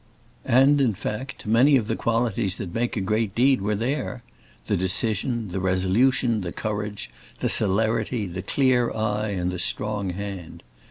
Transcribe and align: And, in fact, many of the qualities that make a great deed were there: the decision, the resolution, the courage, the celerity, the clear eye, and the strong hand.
And, 0.49 0.81
in 0.81 0.95
fact, 0.95 1.45
many 1.45 1.77
of 1.77 1.85
the 1.85 1.95
qualities 1.95 2.55
that 2.57 2.73
make 2.73 2.97
a 2.97 3.01
great 3.01 3.35
deed 3.35 3.61
were 3.61 3.75
there: 3.75 4.23
the 4.65 4.75
decision, 4.75 5.49
the 5.49 5.59
resolution, 5.59 6.41
the 6.41 6.51
courage, 6.51 7.11
the 7.37 7.49
celerity, 7.49 8.25
the 8.25 8.41
clear 8.41 8.91
eye, 8.93 9.29
and 9.29 9.51
the 9.51 9.59
strong 9.59 10.09
hand. 10.09 10.63